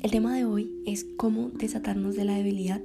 [0.00, 2.80] El tema de hoy es cómo desatarnos de la debilidad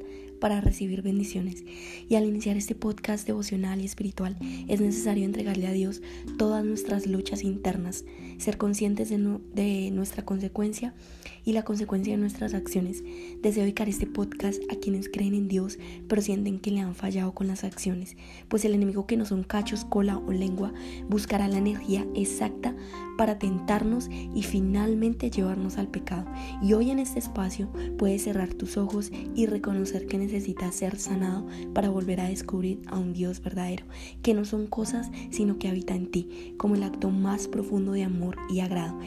[0.46, 1.64] para recibir bendiciones.
[2.08, 4.38] Y al iniciar este podcast devocional y espiritual
[4.68, 6.04] es necesario entregarle a Dios
[6.38, 8.06] todas nuestras luchas internas,
[8.38, 10.94] ser conscientes de, nuestra consecuencia
[11.46, 13.04] y la consecuencia de nuestras acciones.
[13.42, 17.34] Deseo dedicar este podcast a quienes creen en Dios pero sienten que le han fallado
[17.34, 18.16] con las acciones,
[18.48, 20.74] pues el enemigo que no son cachos, cola o lengua
[21.10, 22.76] buscará la energía exacta
[23.18, 26.28] para tentarnos y finalmente llevarnos al pecado.
[26.62, 30.35] Y hoy en este espacio puedes cerrar tus ojos y reconocer que necesitas
[30.72, 33.86] ser sanado para volver a descubrir a un Dios verdadero,
[34.22, 38.04] que no son cosas sino que habita en ti, como el acto más profundo de
[38.04, 38.98] amor y agrado.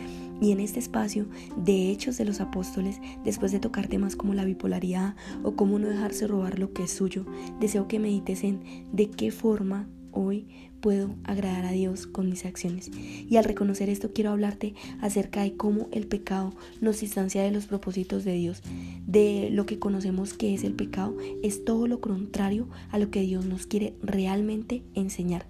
[0.40, 4.44] Y en este espacio de Hechos de los Apóstoles, después de tocar temas como la
[4.44, 7.26] bipolaridad o cómo no dejarse robar lo que es suyo,
[7.58, 8.60] deseo que medites en
[8.92, 10.46] de qué forma hoy
[10.80, 12.90] puedo agradar a Dios con mis acciones.
[12.94, 17.66] Y al reconocer esto quiero hablarte acerca de cómo el pecado nos distancia de los
[17.66, 18.62] propósitos de Dios.
[19.06, 23.20] De lo que conocemos que es el pecado es todo lo contrario a lo que
[23.20, 25.46] Dios nos quiere realmente enseñar.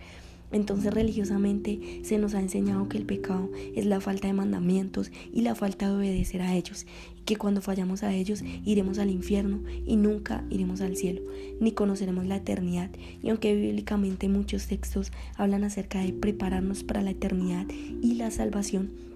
[0.50, 5.42] Entonces religiosamente se nos ha enseñado que el pecado es la falta de mandamientos y
[5.42, 6.86] la falta de obedecer a ellos,
[7.24, 11.22] que cuando fallamos a ellos iremos al infierno y nunca iremos al cielo,
[11.60, 12.90] ni conoceremos la eternidad.
[13.22, 17.66] Y aunque bíblicamente muchos textos hablan acerca de prepararnos para la eternidad
[18.02, 19.08] y la salvación,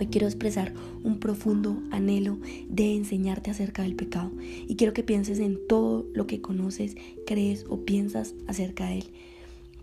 [0.00, 0.72] Hoy quiero expresar
[1.04, 4.32] un profundo anhelo de enseñarte acerca del pecado
[4.66, 9.04] y quiero que pienses en todo lo que conoces, crees o piensas acerca de él.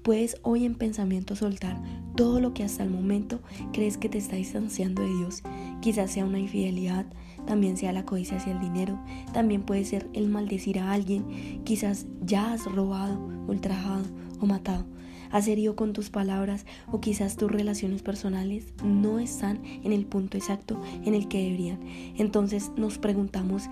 [0.09, 1.79] Puedes hoy en pensamiento soltar
[2.15, 3.41] todo lo que hasta el momento
[3.73, 5.43] crees que te está distanciando de Dios.
[5.81, 7.05] Quizás sea una infidelidad,
[7.45, 8.99] también sea la codicia hacia el dinero,
[9.33, 14.03] también puede ser el maldecir a alguien, quizás ya has robado, ultrajado
[14.39, 14.87] o matado.
[15.29, 20.37] Has herido con tus palabras o quizás tus relaciones personales no están en el punto
[20.37, 21.81] exacto en el que deberían.
[22.17, 23.69] Entonces nos preguntamos,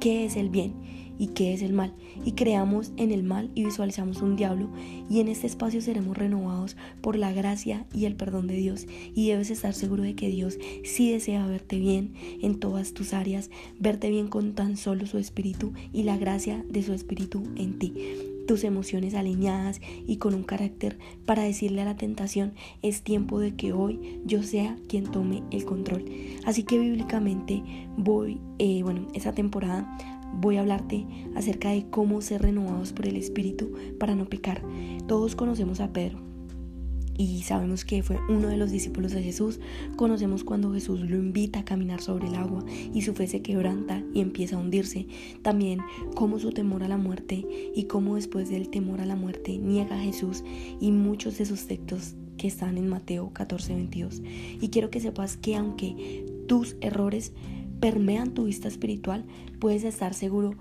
[0.00, 1.07] ¿qué es el bien?
[1.18, 1.92] Y qué es el mal,
[2.24, 4.68] y creamos en el mal y visualizamos un diablo,
[5.10, 9.28] y en este espacio seremos renovados por la gracia y el perdón de Dios, y
[9.28, 14.10] debes estar seguro de que Dios sí desea verte bien en todas tus áreas, verte
[14.10, 17.94] bien con tan solo su espíritu y la gracia de su espíritu en ti.
[18.46, 23.54] Tus emociones alineadas y con un carácter para decirle a la tentación, es tiempo de
[23.54, 26.06] que hoy yo sea quien tome el control.
[26.46, 27.62] Así que bíblicamente
[27.98, 29.98] voy, eh, bueno, esa temporada
[30.34, 34.62] voy a hablarte acerca de cómo ser renovados por el Espíritu para no pecar.
[35.06, 36.28] Todos conocemos a Pedro
[37.18, 39.58] y sabemos que fue uno de los discípulos de Jesús.
[39.96, 44.04] Conocemos cuando Jesús lo invita a caminar sobre el agua y su fe se quebranta
[44.14, 45.08] y empieza a hundirse.
[45.42, 45.80] También
[46.14, 49.96] cómo su temor a la muerte y cómo después del temor a la muerte niega
[49.96, 50.44] a Jesús
[50.80, 54.22] y muchos de sus textos que están en Mateo 14, 22.
[54.60, 57.32] Y quiero que sepas que aunque tus errores
[57.80, 59.24] permean tu vista espiritual,
[59.58, 60.54] puedes estar seguro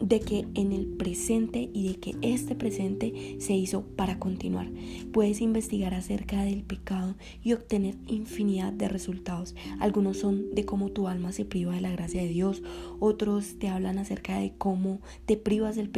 [0.00, 4.68] de que en el presente y de que este presente se hizo para continuar.
[5.12, 9.54] Puedes investigar acerca del pecado y obtener infinidad de resultados.
[9.78, 12.62] Algunos son de cómo tu alma se priva de la gracia de Dios,
[12.98, 15.90] otros te hablan acerca de cómo te privas del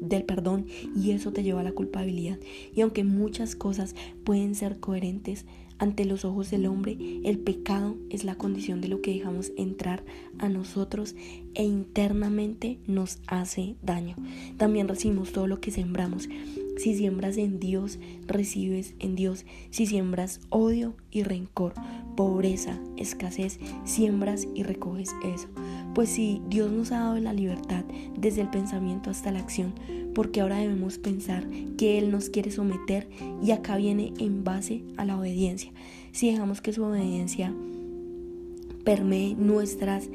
[0.00, 0.66] del perdón
[0.96, 2.38] y eso te lleva a la culpabilidad.
[2.74, 3.94] Y aunque muchas cosas
[4.24, 5.44] pueden ser coherentes,
[5.80, 10.04] ante los ojos del hombre, el pecado es la condición de lo que dejamos entrar
[10.38, 11.16] a nosotros
[11.54, 14.14] e internamente nos hace daño.
[14.58, 16.28] También recibimos todo lo que sembramos.
[16.76, 19.46] Si siembras en Dios, recibes en Dios.
[19.70, 21.72] Si siembras odio y rencor,
[22.14, 25.48] pobreza, escasez, siembras y recoges eso.
[25.94, 27.84] Pues si Dios nos ha dado la libertad
[28.16, 29.74] desde el pensamiento hasta la acción,
[30.14, 31.46] porque ahora debemos pensar
[31.76, 33.08] que Él nos quiere someter
[33.42, 35.72] y acá viene en base a la obediencia.
[36.12, 37.52] Si dejamos que su obediencia
[38.84, 40.08] permee nuestras,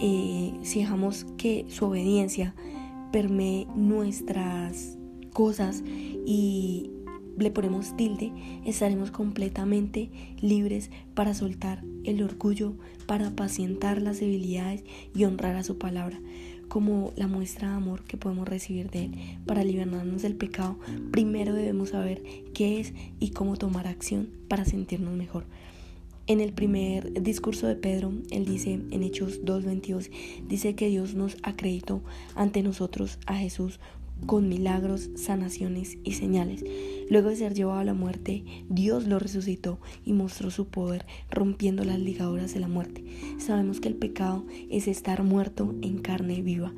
[0.00, 2.54] eh, si dejamos que su obediencia
[3.12, 4.96] permee nuestras
[5.32, 5.82] cosas
[6.26, 6.90] y
[7.38, 8.32] le ponemos tilde,
[8.64, 10.10] estaremos completamente
[10.40, 12.74] libres para soltar el orgullo,
[13.06, 14.84] para apacientar las debilidades
[15.14, 16.20] y honrar a su palabra
[16.70, 20.78] como la muestra de amor que podemos recibir de Él para liberarnos del pecado,
[21.10, 22.22] primero debemos saber
[22.54, 25.44] qué es y cómo tomar acción para sentirnos mejor.
[26.28, 30.10] En el primer discurso de Pedro, él dice en Hechos 2.22,
[30.46, 32.02] dice que Dios nos acreditó
[32.36, 33.80] ante nosotros a Jesús
[34.26, 36.64] con milagros, sanaciones y señales.
[37.08, 41.84] Luego de ser llevado a la muerte, Dios lo resucitó y mostró su poder rompiendo
[41.84, 43.04] las ligaduras de la muerte.
[43.38, 46.72] Sabemos que el pecado es estar muerto en carne viva.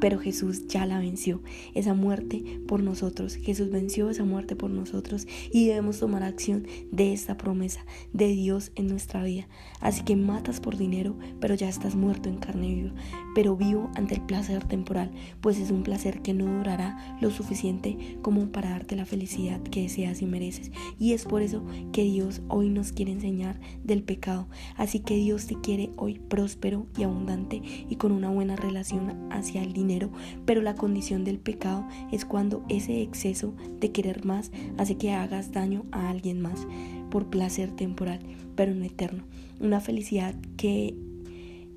[0.00, 1.42] Pero Jesús ya la venció,
[1.74, 3.36] esa muerte por nosotros.
[3.36, 8.72] Jesús venció esa muerte por nosotros y debemos tomar acción de esta promesa de Dios
[8.74, 9.48] en nuestra vida.
[9.80, 12.92] Así que matas por dinero, pero ya estás muerto en carne viva,
[13.34, 15.10] pero vivo ante el placer temporal,
[15.40, 19.82] pues es un placer que no durará lo suficiente como para darte la felicidad que
[19.82, 20.70] deseas y mereces.
[20.98, 24.48] Y es por eso que Dios hoy nos quiere enseñar del pecado.
[24.76, 29.62] Así que Dios te quiere hoy próspero y abundante y con una buena relación hacia
[29.62, 30.10] el dinero,
[30.44, 35.52] pero la condición del pecado es cuando ese exceso de querer más hace que hagas
[35.52, 36.66] daño a alguien más
[37.10, 38.20] por placer temporal,
[38.54, 39.24] pero no eterno.
[39.60, 40.94] Una felicidad que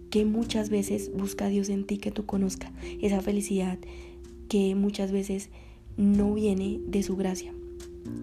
[0.09, 2.71] que muchas veces busca Dios en ti que tú conozca,
[3.01, 3.77] esa felicidad
[4.47, 5.49] que muchas veces
[5.97, 7.53] no viene de su gracia,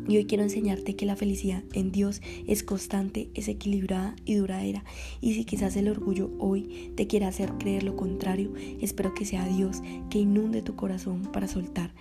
[0.08, 4.84] y hoy quiero enseñarte que la felicidad en Dios es constante, es equilibrada y duradera.
[5.20, 9.46] Y si quizás el orgullo hoy te quiera hacer creer lo contrario, espero que sea
[9.46, 11.92] Dios que inunde tu corazón para soltar.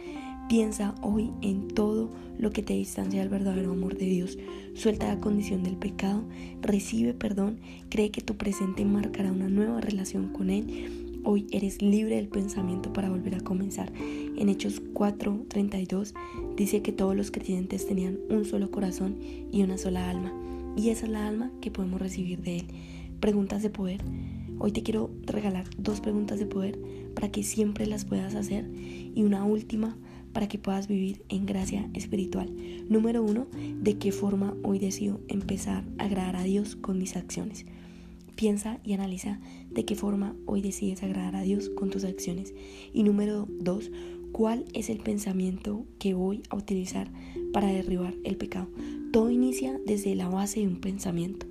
[0.48, 4.38] Piensa hoy en todo lo que te distancia del verdadero amor de Dios.
[4.76, 6.24] Suelta la condición del pecado,
[6.62, 12.18] recibe perdón, cree que tu presente marcará una nueva relación con Él Hoy eres libre
[12.18, 13.92] del pensamiento para volver a comenzar.
[14.38, 16.14] En Hechos 4:32
[16.56, 19.18] dice que todos los creyentes tenían un solo corazón
[19.52, 20.32] y una sola alma.
[20.78, 22.68] Y esa es la alma que podemos recibir de Él.
[23.22, 24.02] Preguntas de poder.
[24.60, 26.80] Hoy te quiero regalar dos preguntas de poder
[27.16, 28.70] para que siempre las puedas hacer.
[29.16, 29.98] Y una última
[30.32, 32.54] para que puedas vivir en gracia espiritual.
[32.88, 33.48] Número uno,
[33.82, 37.66] ¿de qué forma hoy decido empezar a agradar a Dios con mis acciones?
[38.36, 39.40] Piensa y analiza
[39.72, 42.54] de qué forma hoy decides agradar a Dios con tus acciones.
[42.94, 43.92] Y número dos,
[44.34, 47.10] ¿cuál es el pensamiento que voy a utilizar
[47.54, 48.68] para derribar el pecado?
[49.14, 51.46] Todo inicia desde la base de un pensamiento.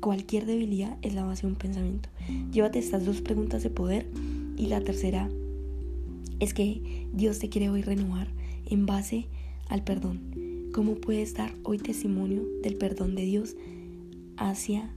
[0.00, 2.08] Cualquier debilidad es la base de un pensamiento.
[2.52, 4.06] Llévate estas dos preguntas de poder
[4.56, 5.28] y la tercera
[6.38, 8.28] es que Dios te quiere hoy renovar
[8.66, 9.26] en base
[9.68, 10.70] al perdón.
[10.72, 13.56] ¿Cómo puedes dar hoy testimonio del perdón de Dios
[14.36, 14.94] hacia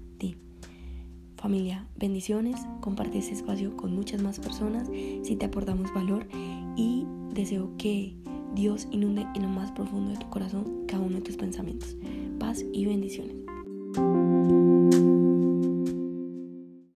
[1.38, 6.28] Familia, bendiciones, comparte este espacio con muchas más personas si te aportamos valor
[6.76, 8.16] y deseo que
[8.56, 11.96] Dios inunde en lo más profundo de tu corazón cada uno de tus pensamientos.
[12.40, 13.36] Paz y bendiciones.